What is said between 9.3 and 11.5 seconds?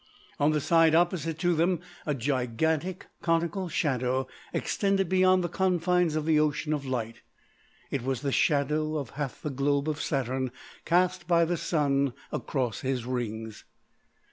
the globe of Saturn cast by